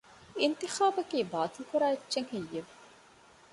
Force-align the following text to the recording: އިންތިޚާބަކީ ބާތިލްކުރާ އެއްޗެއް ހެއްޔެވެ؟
އިންތިޚާބަކީ 0.39 1.17
ބާތިލްކުރާ 1.31 1.87
އެއްޗެއް 1.91 2.29
ހެއްޔެވެ؟ 2.33 2.71